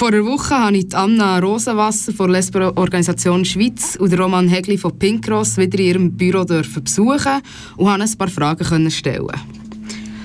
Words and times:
Vor 0.00 0.08
einer 0.08 0.24
Woche 0.24 0.58
habe 0.58 0.78
ich 0.78 0.96
Anna 0.96 1.38
Rosenwasser 1.40 2.14
von 2.14 2.32
der 2.32 2.40
Lesbo-Organisation 2.40 3.44
Schweiz 3.44 3.96
und 3.96 4.18
Roman 4.18 4.48
Hegli 4.48 4.78
von 4.78 4.98
Pinkross 4.98 5.58
wieder 5.58 5.78
in 5.78 5.84
ihrem 5.84 6.16
Büro 6.16 6.42
besuchen 6.46 7.42
und 7.76 7.84
konnte 7.84 8.04
ein 8.04 8.16
paar 8.16 8.28
Fragen 8.28 8.90
stellen. 8.90 9.28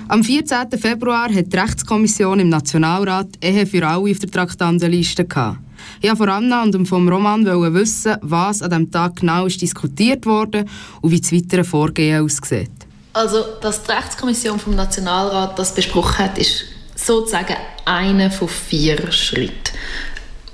Am 0.07 0.23
14. 0.23 0.71
Februar 0.79 1.27
hat 1.29 1.51
die 1.51 1.57
Rechtskommission 1.57 2.39
im 2.39 2.47
Nationalrat 2.47 3.27
Ehe 3.41 3.65
für 3.65 3.85
alle 3.85 4.09
auf 4.09 4.19
der 4.19 4.31
Traktandenliste. 4.31 5.23
Ich 5.23 6.09
wollte 6.09 6.15
von 6.15 6.29
Anna 6.29 6.63
und 6.63 6.87
vom 6.87 7.09
Roman 7.09 7.45
wissen, 7.73 8.15
was 8.21 8.61
an 8.61 8.69
diesem 8.69 8.91
Tag 8.91 9.17
genau 9.17 9.45
ist 9.45 9.61
diskutiert 9.61 10.25
wurde 10.25 10.63
und 11.01 11.11
wie 11.11 11.19
das 11.19 11.33
weitere 11.33 11.65
Vorgehen 11.65 12.23
aussieht. 12.23 12.71
Also, 13.11 13.43
dass 13.59 13.83
die 13.83 13.91
Rechtskommission 13.91 14.57
vom 14.57 14.73
Nationalrat 14.73 15.59
das 15.59 15.75
besprochen 15.75 16.19
hat, 16.19 16.37
ist 16.37 16.63
sozusagen 17.05 17.55
einer 17.85 18.31
von 18.31 18.47
vier 18.47 19.11
Schritten. 19.11 19.53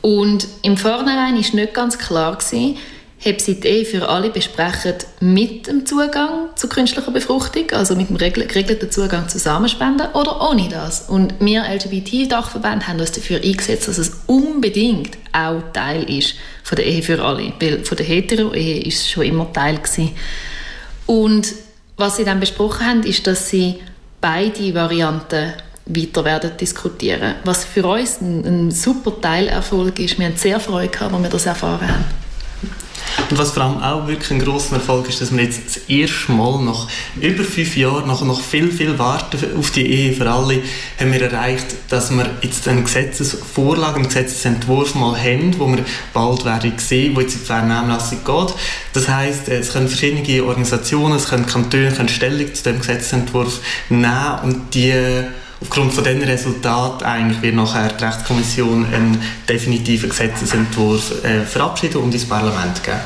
Und 0.02 0.48
im 0.64 0.78
Vornherein 0.78 1.36
war 1.36 1.54
nicht 1.54 1.73
ganz 1.73 1.98
klar, 1.98 2.34
ob 2.34 2.42
sie 2.42 2.78
die 3.23 3.68
Ehe 3.68 3.86
für 3.86 4.09
alle 4.09 4.32
besprechen 4.32 4.95
mit 5.20 5.68
dem 5.68 5.86
Zugang 5.86 6.50
zu 6.56 6.68
künstlicher 6.68 7.12
Befruchtung, 7.12 7.70
also 7.72 7.95
mit 7.95 8.09
dem 8.09 8.18
geregelten 8.18 8.90
Zugang 8.90 9.30
zu 9.30 9.38
Samenspenden, 9.38 10.08
oder 10.14 10.50
ohne 10.50 10.70
das. 10.70 11.08
Und 11.08 11.36
wir 11.40 11.64
LGBT-Dachverbände 11.64 12.88
haben 12.88 13.00
uns 13.00 13.12
dafür 13.12 13.40
eingesetzt, 13.44 13.88
dass 13.88 14.00
es 14.00 14.23
unbedingt 14.26 15.18
auch 15.34 15.62
Teil 15.72 16.09
ist 16.09 16.34
von 16.64 16.78
der 16.78 16.86
Ehe 16.88 17.04
für 17.04 17.23
alle. 17.23 17.54
Weil 17.62 17.86
von 17.86 17.95
der 17.95 18.08
Hetero-Ehe 18.08 18.81
ist 18.81 19.02
es 19.02 19.09
schon 19.12 19.23
immer 19.23 19.54
Teil 19.54 19.78
gewesen. 19.78 20.16
Und 21.06 21.54
was 21.98 22.18
sie 22.18 22.26
dann 22.26 22.40
besprochen 22.40 22.88
haben, 22.88 23.04
ist, 23.04 23.28
dass 23.28 23.50
sie 23.50 23.76
beide 24.20 24.73
Varianten 24.73 25.54
weiter 25.95 26.26
werden 26.26 26.52
diskutieren. 26.59 27.36
Was 27.44 27.63
für 27.66 27.86
uns 27.86 28.22
ein, 28.22 28.45
ein 28.45 28.72
super 28.72 29.20
Teilerfolg 29.20 30.00
ist. 30.00 30.17
Wir 30.17 30.27
haben 30.27 30.38
sehr 30.38 30.59
Freude 30.59 30.90
gehabt, 30.90 31.14
als 31.14 31.23
wir 31.23 31.30
das 31.30 31.45
erfahren 31.45 31.88
haben. 31.88 32.05
Und 33.30 33.38
was 33.38 33.52
vor 33.52 33.64
allem 33.64 33.81
auch 33.81 34.08
wirklich 34.08 34.31
ein 34.31 34.39
grosser 34.39 34.75
Erfolg 34.75 35.08
ist, 35.09 35.22
dass 35.22 35.36
wir 35.36 35.44
jetzt 35.44 35.62
das 35.66 35.78
erste 35.89 36.31
Mal 36.31 36.62
nach 36.64 36.88
über 37.19 37.44
fünf 37.44 37.75
Jahren, 37.78 38.08
nach 38.08 38.22
noch 38.22 38.42
viel, 38.42 38.72
viel 38.72 38.97
Warten 39.00 39.38
auf 39.58 39.72
die 39.72 39.86
Ehe 39.86 40.14
für 40.14 40.30
alle, 40.30 40.62
haben 41.00 41.14
wir 41.14 41.22
erreicht, 41.22 41.67
dass 41.89 42.12
wir 42.12 42.30
jetzt 42.42 42.67
eine 42.67 42.84
Gesetzesvorlage, 42.84 43.95
einen 43.95 44.08
Gesetzesentwurf 44.08 44.95
mal 44.95 45.17
haben, 45.17 45.58
wo 45.59 45.67
wir 45.67 45.84
bald 46.14 46.45
werden 46.45 46.73
sehen, 46.78 47.16
wo 47.16 47.22
jetzt 47.22 47.34
in 47.34 47.39
die 47.39 47.45
Vernehmlassung 47.45 48.19
geht. 48.23 48.56
Das 48.94 49.08
heisst, 49.08 49.47
es 49.50 49.73
können 49.73 49.88
verschiedene 49.88 50.44
Organisationen, 50.44 51.16
es 51.16 51.28
können 51.28 51.45
Kantone 51.45 51.92
können 51.92 52.09
Stellung 52.09 52.53
zu 52.53 52.64
dem 52.64 52.80
Gesetzesentwurf 52.80 53.62
nehmen 53.89 54.39
und 54.44 54.73
die 54.73 54.94
aufgrund 55.62 55.94
von 55.94 56.04
diesen 56.04 56.23
Resultaten 56.23 57.06
eigentlich 57.06 57.42
wird 57.42 57.56
nachher 57.56 57.90
die 57.94 58.04
Rechtskommission 58.04 58.86
einen 58.86 59.22
definitiven 59.48 60.09
Gesetzesentwurf 60.09 61.23
äh, 61.23 61.42
verabschieden 61.42 61.98
und 61.98 62.14
ins 62.14 62.26
Parlament 62.26 62.84
geben. 62.84 63.00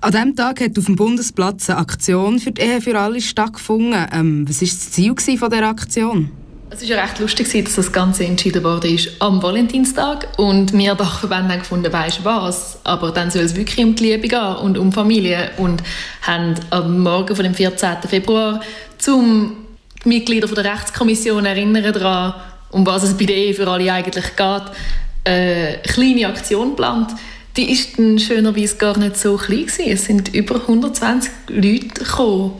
An 0.00 0.12
diesem 0.12 0.36
Tag 0.36 0.60
hat 0.60 0.78
auf 0.78 0.84
dem 0.84 0.96
Bundesplatz 0.96 1.70
eine 1.70 1.78
Aktion 1.78 2.38
für 2.38 2.52
die 2.52 2.62
Ehe 2.62 2.80
für 2.80 2.98
alle 2.98 3.20
stattgefunden. 3.20 4.06
Ähm, 4.12 4.48
was 4.48 4.60
war 4.60 4.68
das 4.68 4.90
Ziel 4.90 5.38
von 5.38 5.50
dieser 5.50 5.68
Aktion? 5.68 6.30
Es 6.68 6.82
war 6.82 6.88
ja 6.88 7.02
recht 7.02 7.20
lustig, 7.20 7.64
dass 7.64 7.76
das 7.76 7.92
Ganze 7.92 8.24
entschieden 8.24 8.62
wurde 8.64 8.96
am 9.20 9.42
Valentinstag. 9.42 10.28
Und 10.36 10.72
wir 10.72 10.94
Dachverbände 10.94 11.52
haben 11.52 11.60
gefunden, 11.60 11.92
weisst 11.92 12.24
was, 12.24 12.78
aber 12.84 13.12
dann 13.12 13.30
soll 13.30 13.42
es 13.42 13.54
wirklich 13.54 13.84
um 13.84 13.94
die 13.94 14.04
Liebe 14.04 14.28
gehen 14.28 14.56
und 14.56 14.76
um 14.76 14.92
Familie. 14.92 15.50
Und 15.58 15.82
haben 16.22 16.54
am 16.70 17.00
Morgen 17.00 17.34
von 17.34 17.44
dem 17.44 17.54
14. 17.54 17.96
Februar 18.08 18.60
zum 18.98 19.65
Mitglieder 20.08 20.48
der 20.48 20.72
Rechtskommission 20.72 21.44
erinnern 21.44 21.92
daran, 21.92 22.34
um 22.70 22.86
was 22.86 23.02
es 23.02 23.16
bei 23.16 23.24
der 23.24 23.36
Ehe 23.36 23.54
für 23.54 23.68
alle 23.68 23.92
eigentlich 23.92 24.36
geht, 24.36 24.62
eine 25.24 25.78
kleine 25.82 26.28
Aktion 26.28 26.70
geplant. 26.70 27.12
Die 27.56 27.72
ist 27.72 27.98
dann 27.98 28.18
schönerweise 28.18 28.76
gar 28.76 28.98
nicht 28.98 29.16
so 29.16 29.36
klein 29.36 29.66
gewesen. 29.66 29.86
Es 29.88 30.04
sind 30.04 30.34
über 30.34 30.56
120 30.56 31.30
Leute 31.48 31.88
gekommen, 31.88 32.52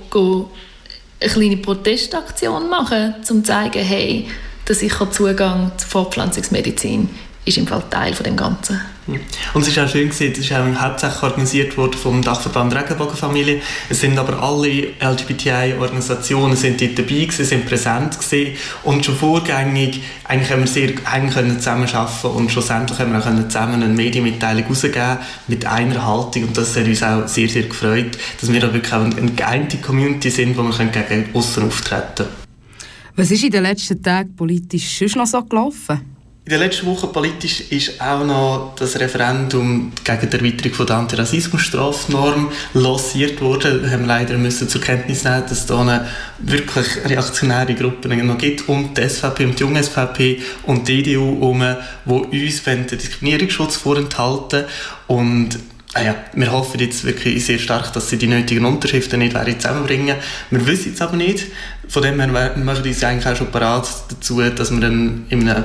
eine 1.21 1.31
kleine 1.31 1.57
Protestaktion 1.59 2.69
machen, 2.69 3.15
um 3.17 3.25
zu 3.25 3.43
zeigen, 3.43 3.83
hey, 3.83 4.27
der 4.67 4.75
sichere 4.75 5.11
Zugang 5.11 5.73
zur 5.77 5.89
Fortpflanzungsmedizin 5.89 7.09
ist 7.45 7.59
im 7.59 7.67
Fall 7.67 7.85
Teil 7.91 8.15
von 8.15 8.25
dem 8.25 8.37
Ganzen. 8.37 8.81
Und 9.07 9.63
es 9.63 9.69
ist 9.69 9.79
auch 9.79 9.89
schön 9.89 10.09
gewesen, 10.09 10.33
es 10.33 10.39
ist 10.39 10.53
auch 10.53 10.81
hauptsächlich 10.81 11.23
organisiert 11.23 11.77
worden 11.77 11.95
vom 11.95 12.23
Dachverband 12.23 12.75
Regenbogenfamilie. 12.75 13.61
Es 13.89 14.01
sind 14.01 14.19
aber 14.19 14.43
alle 14.43 14.89
LGBTI-Organisationen 15.01 16.57
sind 16.57 16.81
dort 16.81 16.99
dabei 16.99 17.25
gewesen, 17.25 17.45
sind 17.45 17.67
präsent 17.67 18.19
gewesen 18.19 18.57
und 18.83 19.05
schon 19.05 19.17
vorgängig 19.17 20.03
eigentlich 20.25 20.51
haben 20.51 20.61
wir 20.61 20.67
sehr 20.67 20.89
eng 21.15 21.31
können 21.31 21.59
zusammenarbeiten 21.59 22.31
und 22.31 22.51
schlussendlich 22.51 22.99
haben 22.99 23.13
wir 23.13 23.19
auch 23.21 23.49
zusammen 23.49 23.83
eine 23.83 23.95
Medienmitteilung 23.95 24.65
herausgeben 24.65 25.19
mit 25.47 25.65
einer 25.65 26.05
Haltung 26.05 26.45
und 26.45 26.57
das 26.57 26.77
hat 26.77 26.87
uns 26.87 27.03
auch 27.03 27.29
sehr, 27.29 27.49
sehr 27.49 27.65
gefreut, 27.65 28.19
dass 28.41 28.53
wir 28.53 28.61
da 28.61 28.73
wirklich 28.73 28.93
auch 28.93 29.05
eine 29.05 29.33
geeinte 29.33 29.77
Community 29.77 30.31
sind, 30.31 30.57
wo 30.57 30.63
wir 30.63 30.87
gegen 30.87 31.35
außen 31.35 31.63
auftreten 31.63 32.03
können. 32.17 32.31
Was 33.15 33.31
ist 33.31 33.45
in 33.45 33.51
den 33.51 33.63
letzten 33.63 34.03
Tagen 34.03 34.35
politisch 34.35 34.99
schon 34.99 35.23
noch 35.23 35.27
so 35.27 35.43
gelaufen? 35.43 36.16
In 36.47 36.51
der 36.51 36.61
letzten 36.61 36.87
Woche 36.87 37.09
politisch 37.09 37.61
ist 37.73 38.01
auch 38.01 38.25
noch 38.25 38.77
das 38.79 39.01
Referendum 39.01 39.91
gegen 40.05 40.31
die 40.31 40.37
Erweiterung 40.37 40.87
der 40.87 40.97
Antirassismusstrafnorm 40.99 42.53
lanciert 42.73 43.41
worden. 43.41 43.83
Wir 43.83 43.91
haben 43.91 44.05
leider 44.05 44.39
müssen 44.39 44.69
zur 44.69 44.81
Kenntnis 44.81 45.25
nehmen, 45.25 45.43
dass 45.43 45.51
es 45.51 45.67
da 45.67 46.07
wirklich 46.39 46.87
reaktionäre 47.05 47.75
Gruppen 47.75 48.25
noch 48.25 48.39
gibt, 48.39 48.69
um 48.69 48.95
die 48.95 49.09
SVP, 49.09 49.45
um 49.45 49.57
die 49.57 49.61
junge 49.61 49.83
SVP 49.83 50.41
und 50.63 50.87
die 50.87 51.01
EDU 51.01 51.35
herum, 51.35 51.65
die 52.31 52.45
uns 52.45 52.63
den 52.63 52.87
Diskriminierungsschutz 52.87 53.75
vorenthalten 53.79 54.67
und 55.09 55.59
Ah 55.95 56.03
ja, 56.03 56.15
wir 56.35 56.53
hoffen 56.53 56.79
jetzt 56.79 57.05
wirklich 57.05 57.43
sehr 57.47 57.59
stark, 57.59 57.91
dass 57.95 58.11
sie 58.11 58.19
die 58.19 58.27
nötigen 58.27 58.67
Unterschriften 58.67 59.19
nicht 59.19 59.35
zusammenbringen 59.63 60.17
Wir 60.51 60.67
wissen 60.67 60.93
es 60.93 61.01
aber 61.01 61.17
nicht. 61.17 61.47
Von 61.89 62.03
dem 62.03 62.21
her 62.21 62.29
machen 62.29 62.67
wir 62.67 62.85
uns 62.85 63.03
eigentlich 63.03 63.27
auch 63.27 63.37
schon 63.37 63.51
parat 63.51 63.89
dazu, 64.11 64.43
dass 64.43 64.71
wir 64.71 64.81
dann 64.81 65.25
in 65.31 65.49
einem 65.49 65.65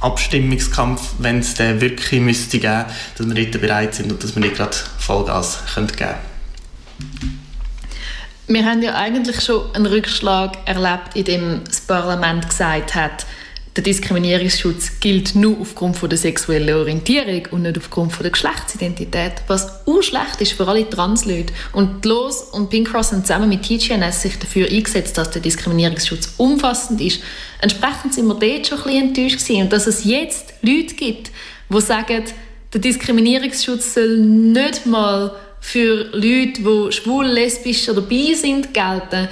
Abstimmungskampf, 0.00 1.14
wenn 1.18 1.40
es 1.40 1.54
den 1.54 1.80
wirklich 1.80 2.20
müsste 2.20 2.58
dass 2.60 3.26
wir 3.26 3.34
dort 3.34 3.60
bereit 3.60 3.94
sind 3.94 4.12
und 4.12 4.22
dass 4.22 4.34
wir 4.34 4.40
nicht 4.40 4.56
gerade 4.56 4.76
Vollgas 4.98 5.58
können 5.74 5.88
geben 5.88 6.14
Wir 8.46 8.64
haben 8.64 8.82
ja 8.82 8.94
eigentlich 8.94 9.40
schon 9.40 9.74
einen 9.74 9.86
Rückschlag 9.86 10.56
erlebt, 10.66 11.14
in 11.14 11.24
dem 11.24 11.64
das 11.64 11.80
Parlament 11.80 12.48
gesagt 12.48 12.94
hat, 12.94 13.26
der 13.78 13.84
Diskriminierungsschutz 13.84 14.98
gilt 14.98 15.36
nur 15.36 15.60
aufgrund 15.60 15.96
von 15.96 16.08
der 16.08 16.18
sexuellen 16.18 16.74
Orientierung 16.74 17.46
und 17.52 17.62
nicht 17.62 17.78
aufgrund 17.78 18.12
von 18.12 18.24
der 18.24 18.32
Geschlechtsidentität, 18.32 19.34
was 19.46 19.86
auch 19.86 20.02
schlecht 20.02 20.40
ist 20.40 20.54
für 20.54 20.66
alle 20.66 20.90
Transleute. 20.90 21.52
Und 21.72 22.04
Los 22.04 22.42
und 22.42 22.70
Pink 22.70 22.90
Cross 22.90 23.12
haben 23.12 23.24
zusammen 23.24 23.48
mit 23.48 23.62
TGNS 23.62 24.22
sich 24.22 24.36
dafür 24.36 24.68
eingesetzt, 24.68 25.16
dass 25.16 25.30
der 25.30 25.42
Diskriminierungsschutz 25.42 26.34
umfassend 26.38 27.00
ist. 27.00 27.22
Entsprechend 27.60 28.14
sind 28.14 28.26
wir 28.26 28.34
dort 28.34 28.66
schon 28.66 28.78
ein 28.78 28.84
bisschen 28.84 29.08
enttäuscht 29.08 29.46
gewesen. 29.46 29.62
Und 29.62 29.72
dass 29.72 29.86
es 29.86 30.02
jetzt 30.02 30.54
Leute 30.60 30.96
gibt, 30.96 31.30
die 31.68 31.80
sagen, 31.80 32.24
der 32.72 32.80
Diskriminierungsschutz 32.80 33.94
soll 33.94 34.18
nicht 34.18 34.86
mal 34.86 35.36
für 35.60 36.10
Leute, 36.14 36.62
die 36.62 36.88
schwul, 36.90 37.26
lesbisch 37.26 37.88
oder 37.88 38.00
bi 38.00 38.34
sind, 38.34 38.74
gelten, 38.74 39.28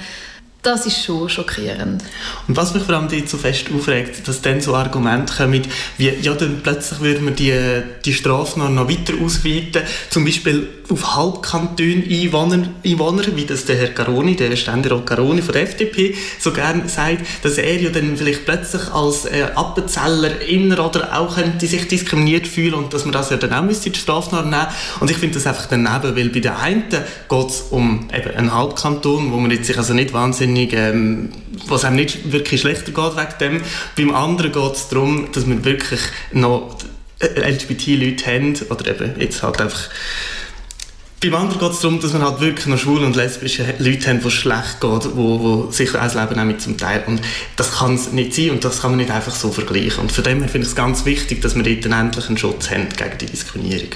das 0.67 0.85
ist 0.85 1.01
schon 1.01 1.29
schockierend. 1.29 2.03
Und 2.47 2.57
was 2.57 2.73
mich 2.73 2.83
vor 2.83 2.95
allem 2.95 3.07
so 3.25 3.37
fest 3.37 3.67
aufregt, 3.73 4.27
dass 4.27 4.41
dann 4.41 4.59
so 4.59 4.75
Argumente 4.75 5.33
kommen, 5.33 5.61
wie, 5.97 6.09
ja, 6.09 6.33
dann 6.33 6.59
plötzlich 6.61 6.99
würden 6.99 7.25
wir 7.25 7.31
die, 7.31 7.83
die 8.03 8.13
Strafnorm 8.13 8.75
noch 8.75 8.89
weiter 8.89 9.13
ausweiten, 9.23 9.83
zum 10.09 10.25
Beispiel 10.25 10.67
auf 10.89 11.15
Halbkantone 11.15 12.03
Einwohner, 12.09 12.69
Einwohner, 12.85 13.23
wie 13.35 13.45
das 13.45 13.65
der 13.65 13.77
Herr 13.77 13.89
Caroni, 13.89 14.35
der 14.35 14.55
Ständerat 14.55 15.05
Caroni 15.05 15.41
von 15.41 15.53
der 15.53 15.63
FDP, 15.63 16.15
so 16.39 16.51
gerne 16.51 16.87
sagt, 16.87 17.25
dass 17.43 17.57
er 17.57 17.81
ja 17.81 17.89
dann 17.89 18.15
vielleicht 18.17 18.45
plötzlich 18.45 18.91
als 18.93 19.25
äh, 19.25 19.47
Appenzeller 19.55 20.41
inner 20.41 20.85
oder 20.85 21.17
auch 21.17 21.35
könnte 21.35 21.67
sich 21.67 21.87
diskriminiert 21.87 22.47
fühlen 22.47 22.73
und 22.73 22.93
dass 22.93 23.05
man 23.05 23.11
das 23.11 23.29
ja 23.29 23.37
dann 23.37 23.53
auch 23.53 23.63
müsste 23.63 23.89
die 23.89 23.99
Strafnorm 23.99 24.49
nehmen. 24.49 24.67
Und 24.99 25.11
ich 25.11 25.17
finde 25.17 25.35
das 25.35 25.47
einfach 25.47 25.67
daneben, 25.67 26.15
weil 26.15 26.29
bei 26.29 26.39
der 26.39 26.59
einen 26.59 26.89
geht 26.89 27.49
es 27.49 27.61
um 27.69 28.07
eben 28.13 28.35
einen 28.35 28.53
Halbkanton, 28.53 29.31
wo 29.31 29.37
man 29.37 29.51
jetzt 29.51 29.67
sich 29.67 29.77
also 29.77 29.93
nicht 29.93 30.13
wahnsinnig 30.13 30.56
wahnsinnig, 30.57 30.73
ähm, 30.73 31.29
was 31.67 31.85
einem 31.85 31.97
nicht 31.97 32.31
wirklich 32.31 32.61
schlechter 32.61 32.91
geht 32.91 33.17
wegen 33.17 33.37
dem. 33.39 33.61
Beim 33.95 34.15
anderen 34.15 34.51
geht 34.51 34.73
es 34.73 34.87
darum, 34.89 35.31
dass 35.31 35.47
wir 35.47 35.63
wirklich 35.63 36.01
noch 36.31 36.77
LGBT-Leute 37.19 38.25
haben, 38.25 38.55
oder 38.69 38.87
eben 38.87 39.19
jetzt 39.19 39.43
halt 39.43 39.61
einfach 39.61 39.89
beim 41.19 41.33
anderen 41.33 41.59
geht 41.59 41.71
es 41.71 41.79
darum, 41.79 41.99
dass 41.99 42.13
man 42.13 42.21
halt 42.21 42.41
wirklich 42.41 42.67
noch 42.67 42.77
schwule 42.77 43.03
und 43.03 43.15
lesbische 43.15 43.65
Leute 43.79 44.07
haben, 44.07 44.21
die 44.21 44.27
es 44.27 44.33
schlecht 44.33 44.79
geht, 44.79 45.15
wo, 45.15 45.39
wo 45.39 45.71
sich 45.71 45.91
das 45.91 46.13
Leben 46.13 46.39
auch 46.39 46.45
mit 46.45 46.61
zum 46.61 46.77
Teil. 46.77 47.05
Und 47.07 47.21
das 47.55 47.71
kann 47.71 47.95
es 47.95 48.11
nicht 48.11 48.35
sein 48.35 48.51
und 48.51 48.63
das 48.63 48.81
kann 48.81 48.91
man 48.91 48.99
nicht 48.99 49.09
einfach 49.09 49.33
so 49.33 49.51
vergleichen. 49.51 50.01
Und 50.01 50.11
von 50.11 50.23
dem 50.23 50.41
her 50.41 50.47
finde 50.47 50.67
ich 50.67 50.73
es 50.73 50.75
ganz 50.75 51.05
wichtig, 51.05 51.41
dass 51.41 51.55
wir 51.55 51.63
dort 51.63 51.91
endlich 51.91 52.27
einen 52.27 52.37
Schutz 52.37 52.69
haben 52.69 52.89
gegen 52.95 53.17
die 53.17 53.25
Diskriminierung. 53.25 53.89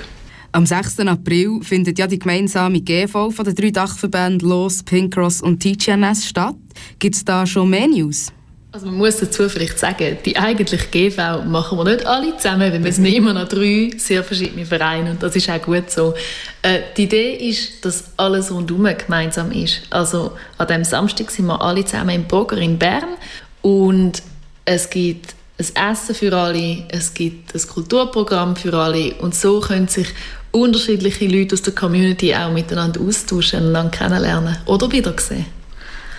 Am 0.53 0.65
6. 0.65 1.00
April 1.00 1.62
findet 1.62 1.98
ja 1.98 2.07
die 2.07 2.19
gemeinsame 2.19 2.81
GV 2.81 3.31
von 3.31 3.45
den 3.45 3.56
drei 3.56 3.71
Dachverbänden 3.71 4.50
Los, 4.50 4.83
Pink 4.83 5.13
Cross 5.13 5.42
und 5.42 5.62
TGNS 5.62 6.27
statt. 6.27 6.56
Gibt 7.00 7.15
es 7.15 7.24
da 7.24 7.45
schon 7.45 7.69
mehr 7.69 7.88
News? 7.88 8.33
Also 8.74 8.88
man 8.88 8.95
muss 8.95 9.18
dazu 9.18 9.48
vielleicht 9.48 9.80
sagen, 9.80 10.18
die 10.25 10.38
eigentliche 10.38 10.88
GV 10.88 11.44
machen 11.45 11.77
wir 11.77 11.86
nicht 11.86 12.06
alle 12.06 12.36
zusammen, 12.36 12.71
weil 12.71 12.83
wir 12.83 12.92
sind 12.92 13.06
immer 13.06 13.33
noch 13.33 13.48
drei 13.48 13.92
sehr 13.98 14.25
verschiedene 14.25 14.65
Vereine 14.65 15.12
und 15.12 15.24
das 15.24 15.36
ist 15.38 15.50
auch 15.50 15.62
gut 15.62 15.89
so. 15.89 16.13
Äh, 16.62 16.80
die 16.98 17.03
Idee 17.03 17.33
ist, 17.50 17.86
dass 17.86 18.12
alles 18.18 18.51
rundum 18.51 18.88
gemeinsam 18.98 19.51
ist. 19.51 19.83
Also 19.89 20.33
an 20.57 20.68
dem 20.68 20.83
Samstag 20.83 21.31
sind 21.31 21.48
wir 21.48 21.62
alle 21.62 21.86
zusammen 21.86 22.15
im 22.15 22.24
Burger 22.25 22.57
in 22.57 22.77
Bern 22.77 23.15
und 23.62 24.21
es 24.65 24.89
gibt 24.89 25.36
ein 25.62 25.92
Essen 25.92 26.16
für 26.16 26.34
alle, 26.34 26.84
es 26.90 27.13
gibt 27.13 27.54
ein 27.54 27.62
Kulturprogramm 27.62 28.56
für 28.56 28.74
alle 28.74 29.13
und 29.16 29.36
so 29.36 29.60
können 29.60 29.88
sich 29.88 30.08
unterschiedliche 30.52 31.28
Leute 31.28 31.56
aus 31.56 31.62
der 31.62 31.74
Community 31.74 32.36
auch 32.36 32.52
miteinander 32.52 33.00
austauschen 33.02 33.68
und 33.68 33.74
dann 33.74 33.92
kennenlernen 33.92 34.58
oder 34.66 34.92
wiedersehen. 34.92 35.46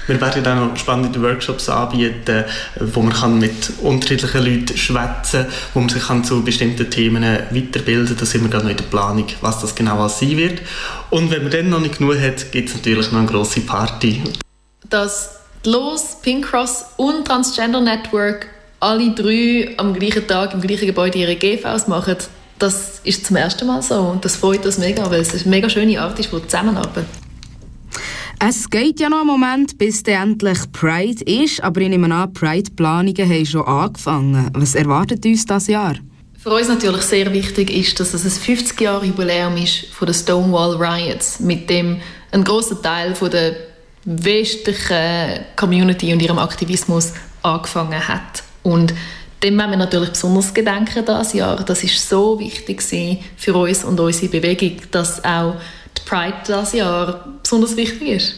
Wir 0.06 0.20
werden 0.20 0.42
dann 0.42 0.68
noch 0.68 0.76
spannende 0.76 1.22
Workshops 1.22 1.68
anbieten, 1.68 2.44
wo 2.80 3.02
man 3.02 3.12
kann 3.12 3.38
mit 3.38 3.72
unterschiedlichen 3.82 4.44
Leuten 4.44 4.76
schwätzen 4.76 5.46
wo 5.74 5.80
man 5.80 5.88
sich 5.88 6.02
kann 6.02 6.24
zu 6.24 6.42
bestimmten 6.42 6.90
Themen 6.90 7.22
weiterbilden 7.22 8.08
kann. 8.08 8.16
Da 8.16 8.26
sind 8.26 8.42
wir 8.42 8.50
gerade 8.50 8.64
noch 8.64 8.70
in 8.72 8.76
der 8.78 8.84
Planung, 8.84 9.26
was 9.40 9.60
das 9.60 9.74
genau 9.74 10.08
sein 10.08 10.36
wird. 10.36 10.60
Und 11.10 11.30
wenn 11.30 11.42
man 11.42 11.52
dann 11.52 11.70
noch 11.70 11.80
nicht 11.80 11.98
genug 11.98 12.18
hat, 12.18 12.50
gibt 12.50 12.70
es 12.70 12.74
natürlich 12.74 13.12
noch 13.12 13.20
eine 13.20 13.28
grosse 13.28 13.60
Party. 13.60 14.22
Dass 14.90 15.36
Los, 15.64 16.16
Pink 16.20 16.46
Cross 16.46 16.84
und 16.96 17.24
Transgender 17.24 17.80
Network 17.80 18.48
alle 18.82 19.10
drei 19.12 19.74
am 19.76 19.94
gleichen 19.94 20.26
Tag 20.26 20.52
im 20.54 20.60
gleichen 20.60 20.86
Gebäude 20.86 21.18
ihre 21.18 21.36
GVs 21.36 21.86
machen, 21.86 22.16
das 22.58 23.00
ist 23.04 23.24
zum 23.26 23.36
ersten 23.36 23.66
Mal 23.66 23.80
so 23.80 24.00
und 24.00 24.24
das 24.24 24.36
freut 24.36 24.66
uns 24.66 24.78
mega, 24.78 25.08
weil 25.10 25.20
es 25.20 25.32
eine 25.32 25.48
mega 25.48 25.70
schöne 25.70 26.00
Art 26.00 26.18
ist, 26.18 26.32
wo 26.32 26.40
zusammenarbeiten. 26.40 27.06
Es 28.44 28.68
geht 28.68 28.98
ja 28.98 29.08
noch 29.08 29.18
einen 29.18 29.28
Moment, 29.28 29.78
bis 29.78 30.02
dann 30.02 30.32
endlich 30.32 30.58
Pride 30.72 31.22
ist, 31.24 31.62
aber 31.62 31.80
ich 31.80 31.90
nehme 31.90 32.12
an, 32.12 32.32
Pride-Planungen 32.32 33.16
haben 33.16 33.46
schon 33.46 33.62
angefangen. 33.62 34.50
Was 34.54 34.74
erwartet 34.74 35.24
uns 35.24 35.46
das 35.46 35.68
Jahr? 35.68 35.94
Für 36.38 36.50
uns 36.50 36.66
natürlich 36.66 37.02
sehr 37.02 37.32
wichtig 37.32 37.70
ist, 37.70 38.00
dass 38.00 38.14
es 38.14 38.24
ein 38.24 38.56
50-Jahre-Jubiläum 38.56 39.56
ist 39.58 39.86
von 39.92 40.06
den 40.06 40.14
Stonewall 40.14 40.74
Riots, 40.74 41.38
mit 41.38 41.70
dem 41.70 42.00
ein 42.32 42.42
großer 42.42 42.82
Teil 42.82 43.14
von 43.14 43.30
der 43.30 43.54
westlichen 44.04 45.44
Community 45.54 46.12
und 46.12 46.20
ihrem 46.20 46.38
Aktivismus 46.38 47.12
angefangen 47.42 48.08
hat. 48.08 48.42
Und 48.62 48.94
dem 49.42 49.56
müssen 49.56 49.70
wir 49.70 49.76
natürlich 49.76 50.10
besonders 50.10 50.54
gedenken 50.54 51.04
dieses 51.04 51.32
Jahr. 51.32 51.56
Das 51.64 51.82
ist 51.82 52.08
so 52.08 52.38
wichtig 52.38 52.82
für 53.36 53.54
uns 53.54 53.84
und 53.84 53.98
unsere 53.98 54.30
Bewegung, 54.30 54.76
dass 54.90 55.24
auch 55.24 55.56
die 55.96 56.08
Pride 56.08 56.36
dieses 56.46 56.72
Jahr 56.74 57.28
besonders 57.42 57.76
wichtig 57.76 58.08
ist. 58.08 58.34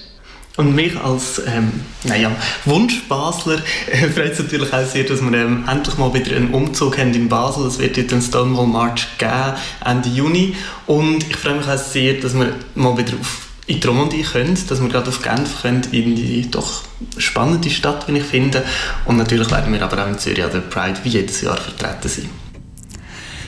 Und 0.56 0.74
mich 0.76 0.96
als 0.96 1.42
ähm, 1.48 1.80
naja, 2.04 2.30
Wunsch-Basler 2.64 3.60
äh, 3.90 4.08
freut 4.08 4.32
es 4.32 4.38
natürlich 4.38 4.72
auch 4.72 4.86
sehr, 4.86 5.02
dass 5.02 5.20
wir 5.20 5.36
ähm, 5.36 5.64
endlich 5.68 5.98
mal 5.98 6.14
wieder 6.14 6.36
einen 6.36 6.54
Umzug 6.54 6.96
haben 6.96 7.12
in 7.12 7.28
Basel. 7.28 7.66
Es 7.66 7.80
wird 7.80 7.96
jetzt 7.96 8.12
einen 8.12 8.22
Stonewall 8.22 8.68
March 8.68 9.08
geben, 9.18 9.54
Ende 9.84 10.08
Juni. 10.08 10.54
Und 10.86 11.28
ich 11.28 11.36
freue 11.36 11.56
mich 11.56 11.66
auch 11.66 11.76
sehr, 11.76 12.14
dass 12.20 12.34
wir 12.34 12.54
mal 12.76 12.96
wieder 12.96 13.14
auf 13.20 13.48
in 13.66 13.80
die 13.80 13.86
Romandie 13.86 14.22
können, 14.22 14.58
dass 14.68 14.80
wir 14.80 14.88
gerade 14.88 15.08
auf 15.08 15.22
Genf 15.22 15.62
können, 15.62 15.82
in 15.90 16.14
die 16.14 16.50
doch 16.50 16.82
spannende 17.16 17.70
Stadt, 17.70 18.06
wie 18.08 18.18
ich 18.18 18.24
finde. 18.24 18.62
Und 19.06 19.16
natürlich 19.16 19.50
werden 19.50 19.72
wir 19.72 19.82
aber 19.82 20.04
auch 20.04 20.08
in 20.08 20.18
Zürich 20.18 20.44
an 20.44 20.52
der 20.52 20.60
Pride 20.60 21.00
wie 21.02 21.08
jedes 21.08 21.40
Jahr 21.40 21.56
vertreten 21.56 22.08
sein. 22.08 22.30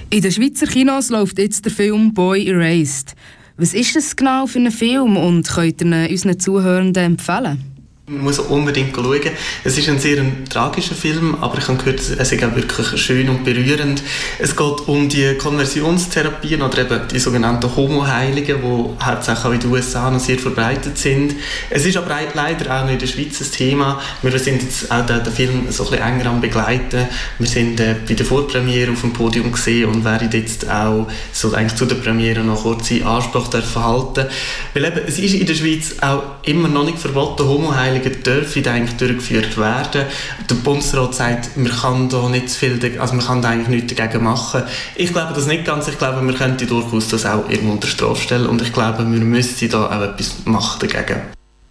In 0.08 0.22
den 0.22 0.32
Schweizer 0.32 0.66
Kinos 0.66 1.10
läuft 1.10 1.38
jetzt 1.38 1.64
der 1.64 1.72
Film 1.72 2.14
Boy 2.14 2.48
Erased. 2.48 3.14
Was 3.56 3.74
ist 3.74 3.96
das 3.96 4.14
genau 4.14 4.46
für 4.46 4.58
ein 4.58 4.70
Film 4.70 5.16
und 5.16 5.48
könnt 5.48 5.82
ihr 5.82 6.10
unseren 6.10 6.38
Zuhörenden 6.38 7.04
empfehlen? 7.04 7.75
Man 8.08 8.22
muss 8.22 8.38
unbedingt 8.38 8.94
schauen. 8.94 9.20
Es 9.64 9.76
ist 9.76 9.88
ein 9.88 9.98
sehr 9.98 10.22
tragischer 10.48 10.94
Film, 10.94 11.38
aber 11.40 11.58
ich 11.58 11.66
habe 11.66 11.76
gehört, 11.76 11.98
es 11.98 12.10
ist 12.10 12.40
wirklich 12.40 13.02
schön 13.02 13.28
und 13.28 13.42
berührend. 13.42 14.00
Es 14.38 14.54
geht 14.54 14.86
um 14.86 15.08
die 15.08 15.34
Konversionstherapien 15.34 16.62
oder 16.62 16.82
eben 16.82 17.00
die 17.08 17.18
sogenannten 17.18 17.74
Homo-Heiligen, 17.74 18.58
die 18.62 19.04
hauptsächlich 19.04 19.44
auch 19.44 19.50
in 19.50 19.58
den 19.58 19.72
USA 19.72 20.08
noch 20.08 20.20
sehr 20.20 20.38
verbreitet 20.38 20.96
sind. 20.96 21.34
Es 21.68 21.84
ist 21.84 21.96
aber 21.96 22.16
leider 22.32 22.80
auch 22.80 22.88
in 22.88 22.96
der 22.96 23.08
Schweiz 23.08 23.40
ein 23.40 23.50
Thema. 23.50 24.00
Wir 24.22 24.38
sind 24.38 24.62
jetzt 24.62 24.88
auch 24.88 25.04
den, 25.04 25.24
Film 25.24 25.66
so 25.70 25.82
ein 25.82 25.90
bisschen 25.90 26.06
enger 26.06 26.26
am 26.26 26.40
begleiten. 26.40 27.08
Wir 27.40 27.48
sind 27.48 27.80
äh, 27.80 27.96
bei 28.06 28.14
der 28.14 28.24
Vorpremiere 28.24 28.92
auf 28.92 29.00
dem 29.00 29.14
Podium 29.14 29.50
gesehen 29.50 29.86
und 29.86 30.04
werden 30.04 30.30
jetzt 30.30 30.70
auch 30.70 31.08
so 31.32 31.52
eigentlich 31.54 31.74
zu 31.74 31.86
der 31.86 31.96
Premiere 31.96 32.44
noch 32.44 32.62
kurze 32.62 33.04
Anspruch 33.04 33.48
dürfen 33.48 33.82
halten. 33.82 34.26
Weil 34.74 34.84
eben, 34.84 35.00
es 35.08 35.18
ist 35.18 35.34
in 35.34 35.44
der 35.44 35.54
Schweiz 35.54 35.96
auch 36.00 36.22
immer 36.44 36.68
noch 36.68 36.84
nicht 36.84 37.00
verboten, 37.00 37.48
Homo-Heilige 37.48 37.95
Heiligen 37.96 38.22
dürfen 38.22 38.66
eigentlich 38.68 38.96
durchgeführt 38.96 39.56
werden. 39.56 40.06
Der 40.48 40.54
Bundesrat 40.56 41.14
sagt, 41.14 41.56
man 41.56 41.70
kann 41.70 42.08
da 42.08 42.28
nicht 42.28 42.50
viel, 42.50 42.78
also 42.98 43.14
man 43.14 43.24
kann 43.24 43.42
da 43.42 43.50
eigentlich 43.50 43.68
nichts 43.68 43.94
dagegen 43.94 44.24
machen. 44.24 44.62
Ich 44.94 45.12
glaube 45.12 45.32
das 45.34 45.46
nicht 45.46 45.64
ganz. 45.64 45.88
Ich 45.88 45.98
glaube, 45.98 46.22
man 46.22 46.34
könnte 46.34 46.66
durchaus 46.66 47.08
das 47.08 47.26
auch 47.26 47.48
irgendwo 47.48 47.72
unter 47.72 47.88
Strafe 47.88 48.20
stellen 48.20 48.46
und 48.46 48.62
ich 48.62 48.72
glaube, 48.72 48.98
wir 48.98 49.20
müssten 49.20 49.68
da 49.68 49.86
auch 49.86 50.02
etwas 50.02 50.34
machen 50.44 50.88
dagegen. 50.88 51.22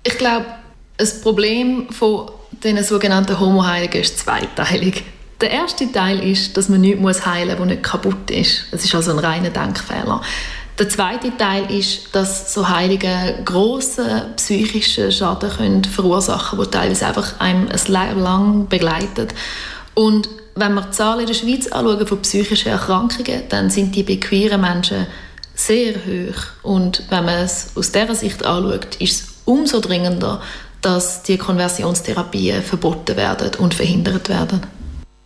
Ich 0.04 0.18
glaube, 0.18 0.46
das 0.98 1.22
Problem 1.22 1.88
von 1.92 2.32
diesen 2.64 2.84
sogenannten 2.84 3.40
Homo-Heiligen 3.40 4.02
ist 4.02 4.20
zweiteilig. 4.20 5.04
Der 5.42 5.52
erste 5.52 5.92
Teil 5.92 6.20
ist, 6.24 6.56
dass 6.56 6.70
man 6.70 6.82
nichts 6.82 7.26
heilen 7.26 7.50
muss, 7.50 7.60
was 7.60 7.68
nicht 7.68 7.84
kaputt 7.84 8.32
ist. 8.32 8.68
Das 8.72 8.86
ist 8.86 8.96
also 8.96 9.12
ein 9.12 9.20
reiner 9.20 9.50
Denkfehler. 9.50 10.22
Der 10.78 10.90
zweite 10.90 11.36
Teil 11.38 11.72
ist, 11.72 12.14
dass 12.14 12.54
so 12.54 12.68
Heilige 12.68 13.10
große 13.46 14.34
psychische 14.36 15.10
Schaden 15.10 15.50
können 15.50 15.84
verursachen 15.86 16.58
können, 16.58 16.70
die 16.70 16.78
teilweise 16.78 17.08
einfach 17.08 17.40
einem 17.40 17.70
ein 17.70 17.80
Leben 17.88 18.22
lang 18.22 18.68
begleitet. 18.68 19.34
Und 19.94 20.28
wenn 20.56 20.74
wir 20.74 20.82
die 20.82 20.92
Zahlen 20.92 21.22
in 21.22 21.28
der 21.28 21.34
Schweiz 21.34 21.68
anschauen 21.68 22.06
von 22.06 22.22
psychischen 22.22 22.70
Erkrankungen, 22.70 23.44
dann 23.48 23.70
sind 23.70 23.96
die 23.96 24.04
bei 24.04 24.18
queeren 24.18 24.60
Menschen 24.60 25.08
sehr 25.54 25.94
hoch. 25.96 26.42
Und 26.62 27.04
wenn 27.10 27.24
man 27.24 27.36
es 27.36 27.72
aus 27.76 27.94
dieser 27.94 28.16
Sicht 28.16 28.46
anschaut, 28.46 28.96
ist 29.00 29.22
es 29.22 29.28
umso 29.46 29.80
dringender, 29.80 30.42
dass 30.82 31.24
die 31.24 31.38
Konversionstherapien 31.38 32.62
verboten 32.62 33.16
werden 33.16 33.52
und 33.60 33.74
verhindert 33.74 34.28
werden. 34.28 34.62